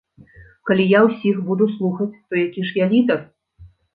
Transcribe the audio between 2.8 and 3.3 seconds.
я лідар?